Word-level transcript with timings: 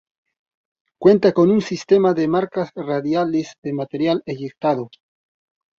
Cuenta 0.99 1.31
con 1.31 1.51
un 1.51 1.61
sistema 1.61 2.15
de 2.15 2.27
marcas 2.27 2.71
radiales 2.73 3.53
de 3.61 3.73
material 3.73 4.23
eyectado. 4.25 4.89